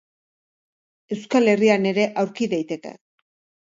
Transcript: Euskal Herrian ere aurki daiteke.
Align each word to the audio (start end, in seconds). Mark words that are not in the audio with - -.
Euskal 1.17 1.53
Herrian 1.55 1.89
ere 1.93 2.09
aurki 2.25 2.53
daiteke. 2.59 2.99